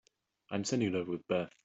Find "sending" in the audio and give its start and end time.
0.63-0.89